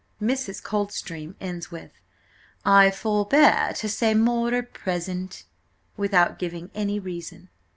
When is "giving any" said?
6.39-6.99